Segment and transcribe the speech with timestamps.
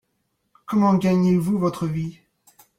[0.65, 2.17] Comment gagnez-vous votre vie?